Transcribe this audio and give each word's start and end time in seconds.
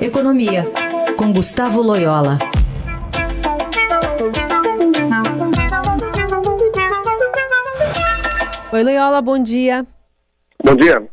Economia, 0.00 0.64
com 1.18 1.30
Gustavo 1.30 1.82
Loyola. 1.82 2.38
Oi, 8.72 8.82
Loyola, 8.82 9.20
bom 9.20 9.42
dia. 9.42 9.86
Bom 10.64 10.74
dia. 10.74 11.06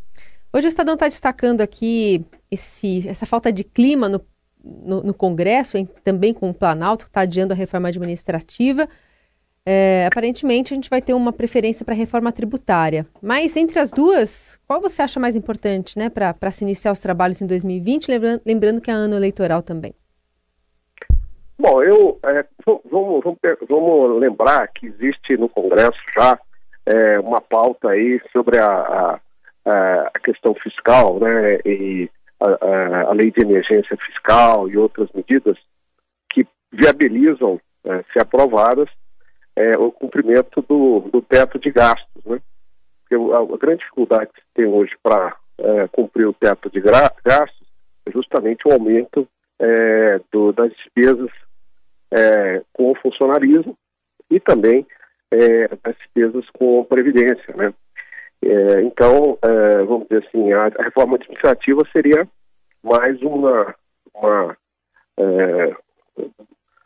Hoje 0.53 0.67
o 0.67 0.69
Estadão 0.69 0.93
está 0.93 1.05
destacando 1.05 1.59
aqui 1.59 2.25
esse, 2.49 3.05
essa 3.05 3.25
falta 3.25 3.52
de 3.52 3.65
clima 3.65 4.07
no, 4.07 4.21
no, 4.63 5.04
no 5.04 5.13
Congresso, 5.13 5.77
em, 5.77 5.85
também 5.85 6.33
com 6.33 6.49
o 6.49 6.54
Planalto, 6.54 7.04
que 7.04 7.09
está 7.09 7.21
adiando 7.21 7.54
a 7.54 7.57
reforma 7.57 7.89
administrativa. 7.89 8.88
É, 9.70 10.05
aparentemente, 10.05 10.73
a 10.73 10.75
gente 10.75 10.89
vai 10.89 11.02
ter 11.02 11.13
uma 11.13 11.34
preferência 11.34 11.84
para 11.84 11.93
a 11.93 11.97
reforma 11.97 12.31
tributária. 12.31 13.05
Mas 13.21 13.57
entre 13.57 13.77
as 13.79 13.91
duas, 13.91 14.57
qual 14.66 14.79
você 14.79 15.02
acha 15.02 15.20
mais 15.20 15.36
importante 15.36 15.99
né, 15.99 16.09
para 16.09 16.52
se 16.52 16.63
iniciar 16.63 16.93
os 16.93 16.99
trabalhos 16.99 17.41
em 17.41 17.45
2020? 17.45 18.07
Lembrando, 18.07 18.41
lembrando 18.45 18.81
que 18.81 18.89
é 18.89 18.93
ano 18.93 19.17
eleitoral 19.17 19.62
também. 19.62 19.93
Bom, 21.59 21.84
eu 21.84 22.17
é, 22.23 22.45
vamos, 22.66 23.21
vamos, 23.21 23.38
vamos, 23.67 24.21
lembrar 24.21 24.70
que 24.70 24.88
existe 24.88 25.35
no 25.35 25.49
Congresso 25.49 25.99
já 26.18 26.40
é, 26.85 27.20
uma 27.20 27.41
pauta 27.41 27.90
aí 27.90 28.21
sobre 28.31 28.59
a, 28.59 29.20
a, 29.65 30.12
a 30.13 30.20
questão 30.23 30.55
fiscal, 30.55 31.20
né, 31.20 31.59
e 31.65 32.09
a, 32.40 33.09
a, 33.09 33.12
lei 33.12 33.31
de 33.31 33.41
emergência 33.41 33.98
fiscal 33.98 34.70
e 34.70 34.77
outras 34.77 35.09
medidas 35.13 35.57
que 36.31 36.48
viabilizam, 36.71 37.59
é, 37.84 38.02
se 38.13 38.20
aprovadas, 38.20 38.88
é, 39.57 39.75
o 39.75 39.91
cumprimento 39.91 40.61
do, 40.61 40.99
do, 41.11 41.20
teto 41.20 41.57
de 41.57 41.71
gastos, 41.71 42.23
né? 42.25 42.39
Porque 43.02 43.15
a, 43.15 43.39
a 43.39 43.57
grande 43.57 43.79
dificuldade 43.79 44.29
que 44.31 44.39
se 44.39 44.48
tem 44.53 44.67
hoje 44.67 44.95
para 45.02 45.35
é, 45.57 45.88
cumprir 45.88 46.27
o 46.27 46.34
teto 46.34 46.70
de 46.70 46.79
gastos 46.79 47.65
é 48.05 48.12
justamente 48.12 48.67
o 48.67 48.71
aumento 48.71 49.27
é, 49.59 50.21
do, 50.31 50.51
das 50.53 50.71
despesas 50.73 51.32
é, 52.12 52.62
com 52.71 52.91
o 52.91 52.95
funcionalismo 52.95 53.76
e 54.29 54.40
também 54.40 54.85
é, 55.32 55.67
das 55.70 55.95
despesas 55.98 56.48
com 56.51 56.84
previdência, 56.84 57.55
né? 57.55 57.73
É, 58.45 58.82
então, 58.84 59.39
vamos 59.87 60.07
dizer 60.07 60.23
assim, 60.27 60.54
a, 60.54 60.67
a, 60.67 60.84
reforma 60.84 61.15
administrativa 61.15 61.82
seria 61.91 62.27
mais 62.84 63.20
uma, 63.23 63.73
uma 64.13 64.56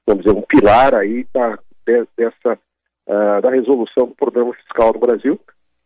vamos 0.07 0.23
dizer, 0.23 0.37
um 0.37 0.41
pilar 0.43 0.95
aí 0.95 1.27
da, 1.33 1.59
dessa 1.85 2.59
uh, 3.07 3.41
da 3.41 3.49
resolução 3.49 4.07
do 4.07 4.15
problema 4.15 4.53
fiscal 4.53 4.93
no 4.93 4.99
Brasil, 4.99 5.39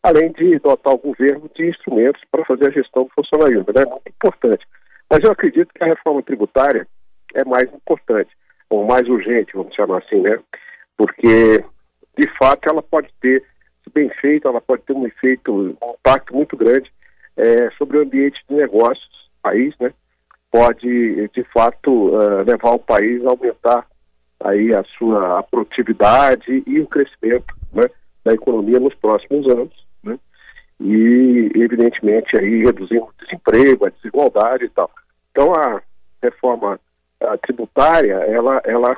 além 0.03 0.31
de 0.31 0.59
dotar 0.59 0.93
o 0.93 0.99
governo 0.99 1.49
de 1.55 1.67
instrumentos 1.67 2.21
para 2.31 2.45
fazer 2.45 2.67
a 2.67 2.71
gestão 2.71 3.03
do 3.03 3.09
funcionalismo. 3.09 3.65
Né? 3.73 3.81
É 3.81 3.85
muito 3.85 4.07
importante. 4.07 4.65
Mas 5.09 5.23
eu 5.23 5.31
acredito 5.31 5.73
que 5.73 5.83
a 5.83 5.87
reforma 5.87 6.21
tributária 6.21 6.87
é 7.33 7.43
mais 7.43 7.71
importante, 7.73 8.29
ou 8.69 8.85
mais 8.85 9.07
urgente, 9.07 9.53
vamos 9.53 9.75
chamar 9.75 9.99
assim, 9.99 10.21
né? 10.21 10.39
Porque, 10.97 11.63
de 12.17 12.27
fato, 12.37 12.69
ela 12.69 12.81
pode 12.81 13.09
ter, 13.19 13.43
se 13.83 13.89
bem 13.93 14.09
feita, 14.21 14.47
ela 14.47 14.61
pode 14.61 14.83
ter 14.83 14.93
um 14.93 15.05
efeito, 15.05 15.51
um 15.51 15.93
impacto 15.93 16.33
muito 16.33 16.55
grande 16.55 16.91
é, 17.35 17.69
sobre 17.71 17.97
o 17.97 18.01
ambiente 18.01 18.41
de 18.49 18.55
negócios 18.55 19.07
do 19.07 19.41
país, 19.41 19.75
né? 19.79 19.93
Pode, 20.49 21.27
de 21.27 21.43
fato, 21.53 22.15
uh, 22.15 22.43
levar 22.43 22.71
o 22.71 22.79
país 22.79 23.23
a 23.25 23.29
aumentar 23.29 23.85
aí 24.45 24.73
a 24.73 24.83
sua 24.97 25.41
produtividade 25.43 26.63
e 26.65 26.79
o 26.79 26.87
crescimento 26.87 27.53
né, 27.73 27.89
da 28.23 28.33
economia 28.33 28.79
nos 28.79 28.93
próximos 28.95 29.47
anos, 29.47 29.73
né, 30.03 30.17
e 30.79 31.51
evidentemente 31.55 32.37
aí 32.37 32.63
reduzindo 32.63 33.05
o 33.05 33.13
desemprego, 33.23 33.85
a 33.85 33.89
desigualdade 33.89 34.65
e 34.65 34.69
tal. 34.69 34.89
Então 35.31 35.53
a 35.53 35.81
reforma 36.21 36.79
a 37.21 37.37
tributária, 37.37 38.13
ela, 38.13 38.61
ela, 38.65 38.97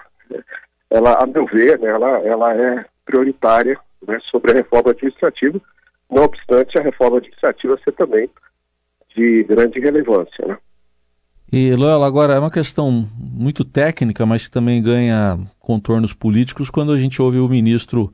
ela, 0.90 1.24
a 1.24 1.26
meu 1.26 1.46
ver, 1.46 1.80
né, 1.80 1.90
ela, 1.90 2.20
ela 2.20 2.54
é 2.56 2.86
prioritária 3.06 3.80
né, 4.06 4.20
sobre 4.30 4.52
a 4.52 4.56
reforma 4.56 4.92
administrativa, 4.92 5.60
não 6.10 6.24
obstante 6.24 6.78
a 6.78 6.82
reforma 6.82 7.18
administrativa 7.18 7.80
ser 7.84 7.94
também 7.94 8.30
de 9.16 9.44
grande 9.44 9.80
relevância, 9.80 10.46
né. 10.46 10.58
E, 11.52 11.74
Loyola, 11.76 12.06
agora 12.06 12.34
é 12.34 12.40
uma 12.40 12.52
questão 12.52 13.08
muito 13.18 13.64
técnica, 13.64 14.26
mas 14.26 14.46
que 14.46 14.52
também 14.52 14.84
ganha 14.84 15.40
contornos 15.60 16.14
políticos 16.14 16.70
quando 16.70 16.92
a 16.92 17.00
gente 17.00 17.22
ouve 17.22 17.40
o 17.40 17.48
ministro 17.48 18.12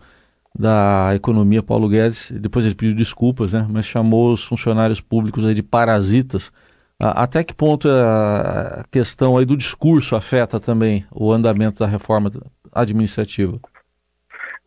da 0.57 1.11
Economia, 1.16 1.63
Paulo 1.63 1.89
Guedes, 1.89 2.29
depois 2.31 2.63
ele 2.63 2.75
pediu 2.75 2.95
desculpas, 2.95 3.53
né, 3.53 3.66
mas 3.67 3.88
chamou 3.88 4.33
os 4.33 4.44
funcionários 4.44 5.01
públicos 5.01 5.55
de 5.55 5.63
parasitas. 5.63 6.51
Até 6.99 7.44
que 7.44 7.55
ponto 7.55 7.89
a 7.89 8.85
questão 8.91 9.35
aí 9.35 9.45
do 9.45 9.57
discurso 9.57 10.15
afeta 10.15 10.59
também 10.59 11.03
o 11.11 11.31
andamento 11.31 11.79
da 11.79 11.88
reforma 11.88 12.31
administrativa? 12.71 13.59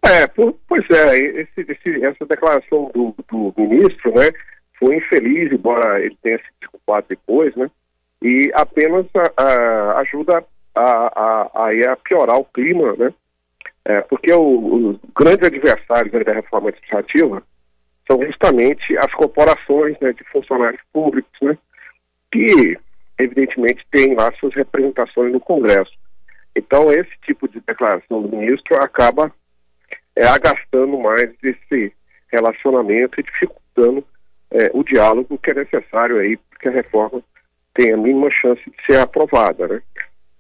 É, 0.03 0.27
pois 0.27 0.84
é, 0.91 1.16
esse, 1.16 1.60
esse, 1.60 2.04
essa 2.04 2.27
declaração 2.27 2.91
do, 2.93 3.15
do 3.28 3.54
ministro, 3.56 4.12
né, 4.12 4.33
foi 4.77 4.97
infeliz, 4.97 5.53
embora 5.53 6.00
ele 6.04 6.16
tenha 6.21 6.38
se 6.38 6.44
desculpado 6.60 7.06
depois, 7.09 7.54
né, 7.54 7.71
e 8.22 8.50
apenas 8.54 9.06
a, 9.15 9.43
a, 9.43 10.00
ajuda 10.00 10.44
a, 10.75 11.50
a, 11.54 11.97
piorar 12.04 12.38
o 12.38 12.44
clima, 12.44 12.94
né? 12.97 13.12
É, 13.84 14.00
porque 14.00 14.32
os 14.32 14.99
grandes 15.16 15.47
adversários 15.47 16.12
da 16.25 16.32
reforma 16.32 16.71
administrativa 16.71 17.43
são 18.06 18.21
justamente 18.25 18.97
as 18.99 19.12
corporações 19.15 19.97
né, 20.00 20.12
de 20.12 20.25
funcionários 20.25 20.81
públicos, 20.93 21.31
né? 21.41 21.56
Que, 22.32 22.77
evidentemente, 23.19 23.87
têm 23.91 24.15
lá 24.15 24.33
suas 24.41 24.54
representações 24.54 25.33
no 25.33 25.41
Congresso. 25.41 25.93
Então, 26.54 26.91
esse 26.91 27.12
tipo 27.25 27.48
de 27.48 27.60
declaração 27.60 28.22
do 28.22 28.37
ministro 28.37 28.77
acaba 28.83 29.33
é, 30.16 30.27
agastando 30.27 30.98
mais 30.98 31.31
esse 31.43 31.93
relacionamento 32.33 33.21
e 33.21 33.22
dificultando 33.22 34.04
é, 34.50 34.71
o 34.72 34.83
diálogo 34.83 35.38
que 35.38 35.50
é 35.50 35.54
necessário 35.54 36.19
aí, 36.19 36.37
porque 36.50 36.69
a 36.69 36.72
reforma 36.72 37.22
tem 37.76 37.92
a 37.92 37.97
mínima 37.97 38.31
chance 38.31 38.62
de 38.64 38.87
ser 38.87 38.98
aprovada. 38.98 39.69
Né? 39.69 39.82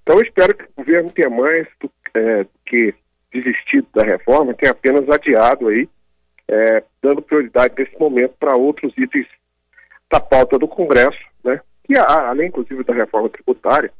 Então, 0.02 0.16
eu 0.16 0.22
espero 0.22 0.56
que 0.56 0.64
o 0.64 0.68
governo 0.78 1.10
tenha 1.10 1.28
mais 1.28 1.68
do 1.78 1.90
é, 2.14 2.46
que 2.64 2.94
desistido 3.32 3.86
da 3.94 4.02
reforma, 4.02 4.54
tenha 4.54 4.72
apenas 4.72 5.08
adiado 5.10 5.68
aí, 5.68 5.86
é, 6.48 6.82
dando 7.02 7.20
prioridade 7.20 7.74
nesse 7.76 7.98
momento 7.98 8.34
para 8.38 8.56
outros 8.56 8.96
itens 8.96 9.26
da 10.10 10.18
pauta 10.18 10.58
do 10.58 10.66
Congresso, 10.66 11.18
né? 11.44 11.60
E 11.88 11.96
a, 11.96 12.30
além, 12.30 12.48
inclusive, 12.48 12.82
da 12.84 12.94
reforma 12.94 13.28
tributária, 13.28 13.92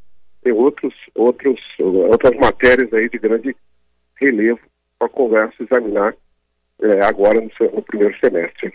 tem 0.42 0.52
outros, 0.52 0.94
outros, 1.14 1.60
outras 1.78 2.34
matérias 2.38 2.92
aí 2.94 3.08
de 3.10 3.18
grande 3.18 3.54
relevo 4.18 4.60
para 4.98 5.08
o 5.08 5.10
Congresso 5.10 5.62
examinar 5.62 6.14
é, 6.80 7.04
agora 7.04 7.40
no, 7.40 7.52
seu, 7.54 7.70
no 7.72 7.82
primeiro 7.82 8.18
semestre. 8.18 8.72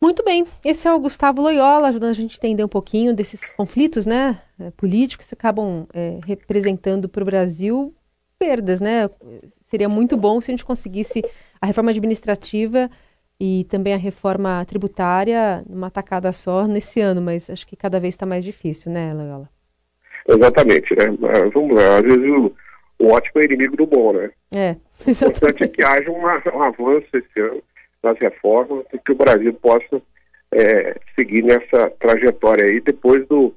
Muito 0.00 0.24
bem, 0.24 0.46
esse 0.64 0.88
é 0.88 0.92
o 0.92 0.98
Gustavo 0.98 1.42
Loyola, 1.42 1.88
ajudando 1.88 2.10
a 2.10 2.14
gente 2.14 2.32
a 2.32 2.36
entender 2.36 2.64
um 2.64 2.68
pouquinho 2.68 3.14
desses 3.14 3.52
conflitos 3.52 4.06
né, 4.06 4.40
é, 4.58 4.70
políticos 4.70 5.26
que 5.26 5.34
acabam 5.34 5.86
é, 5.92 6.18
representando 6.24 7.06
para 7.06 7.22
o 7.22 7.26
Brasil 7.26 7.94
perdas, 8.38 8.80
né? 8.80 9.10
Seria 9.60 9.90
muito 9.90 10.16
bom 10.16 10.40
se 10.40 10.50
a 10.50 10.52
gente 10.52 10.64
conseguisse 10.64 11.22
a 11.60 11.66
reforma 11.66 11.90
administrativa 11.90 12.90
e 13.38 13.66
também 13.68 13.92
a 13.92 13.98
reforma 13.98 14.64
tributária 14.64 15.62
numa 15.68 15.90
tacada 15.90 16.32
só 16.32 16.66
nesse 16.66 17.02
ano, 17.02 17.20
mas 17.20 17.50
acho 17.50 17.66
que 17.66 17.76
cada 17.76 18.00
vez 18.00 18.14
está 18.14 18.24
mais 18.24 18.42
difícil, 18.42 18.90
né, 18.90 19.12
Loyola? 19.12 19.50
Exatamente, 20.26 20.96
né? 20.96 21.04
Vamos 21.52 21.76
lá, 21.76 21.98
às 21.98 22.02
vezes 22.02 22.24
o, 22.24 22.52
o 23.00 23.08
ótimo 23.08 23.42
é 23.42 23.44
inimigo 23.44 23.76
do 23.76 23.86
bom, 23.86 24.14
né? 24.14 24.30
É, 24.54 24.76
exatamente. 25.06 25.44
O 25.44 25.48
importante 25.50 25.64
é 25.64 25.68
que 25.68 25.84
haja 25.84 26.10
uma, 26.10 26.42
um 26.54 26.62
avanço 26.62 27.08
esse 27.12 27.40
ano 27.40 27.62
nas 28.02 28.18
reformas 28.18 28.84
e 28.92 28.98
que 28.98 29.12
o 29.12 29.16
Brasil 29.16 29.52
possa 29.54 30.02
é, 30.52 30.98
seguir 31.14 31.42
nessa 31.42 31.90
trajetória 31.98 32.64
aí 32.64 32.80
depois 32.80 33.26
do, 33.28 33.54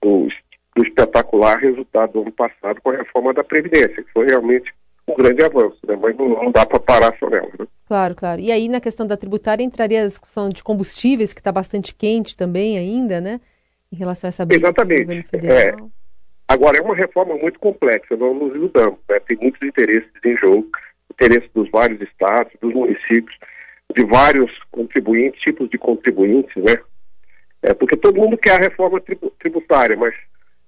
do, 0.00 0.28
do, 0.74 0.84
espetacular 0.84 1.58
resultado 1.58 2.12
do 2.12 2.22
ano 2.22 2.32
passado 2.32 2.80
com 2.82 2.90
a 2.90 2.96
reforma 2.96 3.34
da 3.34 3.44
Previdência, 3.44 4.02
que 4.02 4.12
foi 4.12 4.26
realmente 4.26 4.72
um 5.06 5.14
grande 5.14 5.44
avanço, 5.44 5.78
né? 5.86 5.96
mas 6.00 6.16
não, 6.16 6.28
não 6.28 6.50
dá 6.50 6.64
para 6.64 6.80
parar 6.80 7.14
só 7.18 7.28
nela. 7.28 7.50
Né? 7.58 7.66
Claro, 7.86 8.14
claro. 8.14 8.40
E 8.40 8.50
aí 8.50 8.68
na 8.68 8.80
questão 8.80 9.06
da 9.06 9.16
tributária 9.16 9.62
entraria 9.62 10.02
a 10.02 10.06
discussão 10.06 10.48
de 10.48 10.64
combustíveis, 10.64 11.32
que 11.32 11.40
está 11.40 11.52
bastante 11.52 11.94
quente 11.94 12.36
também 12.36 12.78
ainda, 12.78 13.20
né? 13.20 13.40
Em 13.92 13.96
relação 13.96 14.28
a 14.28 14.30
essa 14.30 14.46
briga 14.46 14.68
Exatamente. 14.68 15.28
É, 15.34 15.76
agora, 16.48 16.78
é 16.78 16.80
uma 16.80 16.96
reforma 16.96 17.36
muito 17.36 17.60
complexa, 17.60 18.16
não 18.16 18.34
nos 18.34 18.54
iludamos. 18.54 18.98
Né? 19.08 19.20
Tem 19.20 19.36
muitos 19.36 19.62
interesses 19.62 20.10
em 20.24 20.36
jogo, 20.38 20.66
interesses 21.12 21.48
dos 21.54 21.70
vários 21.70 22.00
estados, 22.00 22.52
dos 22.60 22.72
municípios 22.72 23.36
de 23.94 24.04
vários 24.04 24.50
contribuintes, 24.70 25.40
tipos 25.40 25.68
de 25.70 25.78
contribuintes, 25.78 26.62
né? 26.62 26.78
É, 27.62 27.72
porque 27.72 27.96
todo 27.96 28.20
mundo 28.20 28.36
quer 28.36 28.56
a 28.56 28.64
reforma 28.64 29.00
tributária, 29.38 29.96
mas 29.96 30.14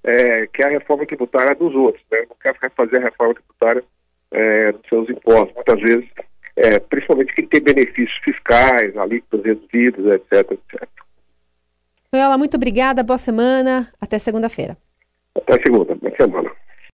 é, 0.02 0.46
quer 0.46 0.66
a 0.66 0.70
reforma 0.70 1.04
tributária 1.04 1.54
dos 1.54 1.74
outros, 1.74 2.02
né? 2.10 2.24
Não 2.28 2.36
quer 2.40 2.70
fazer 2.70 2.98
a 2.98 3.04
reforma 3.04 3.34
tributária 3.34 3.84
é, 4.30 4.72
dos 4.72 4.88
seus 4.88 5.10
impostos. 5.10 5.54
Muitas 5.54 5.80
vezes, 5.80 6.08
é, 6.56 6.78
principalmente 6.78 7.34
quem 7.34 7.46
tem 7.46 7.60
benefícios 7.60 8.18
fiscais, 8.24 8.96
alíquotas 8.96 9.44
reduzidas, 9.44 10.14
etc, 10.14 10.52
etc. 10.52 10.88
Ela, 12.12 12.38
muito 12.38 12.56
obrigada, 12.56 13.02
boa 13.02 13.18
semana, 13.18 13.92
até 14.00 14.18
segunda-feira. 14.18 14.76
Até 15.34 15.60
segunda, 15.62 15.94
boa 15.94 16.16
semana. 16.16 16.50